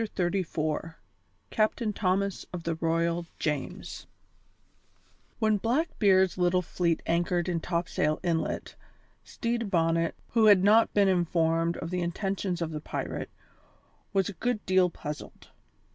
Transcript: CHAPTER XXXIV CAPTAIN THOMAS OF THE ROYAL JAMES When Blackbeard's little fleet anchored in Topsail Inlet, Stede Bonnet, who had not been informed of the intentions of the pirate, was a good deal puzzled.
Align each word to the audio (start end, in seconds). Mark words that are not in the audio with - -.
CHAPTER 0.01 0.31
XXXIV 0.31 0.95
CAPTAIN 1.51 1.93
THOMAS 1.93 2.47
OF 2.51 2.63
THE 2.63 2.73
ROYAL 2.73 3.27
JAMES 3.37 4.07
When 5.37 5.57
Blackbeard's 5.57 6.39
little 6.39 6.63
fleet 6.63 7.03
anchored 7.05 7.47
in 7.47 7.59
Topsail 7.59 8.19
Inlet, 8.23 8.73
Stede 9.23 9.69
Bonnet, 9.69 10.15
who 10.29 10.45
had 10.47 10.63
not 10.63 10.91
been 10.95 11.07
informed 11.07 11.77
of 11.77 11.91
the 11.91 12.01
intentions 12.01 12.63
of 12.63 12.71
the 12.71 12.81
pirate, 12.81 13.29
was 14.11 14.27
a 14.27 14.33
good 14.33 14.65
deal 14.65 14.89
puzzled. 14.89 15.49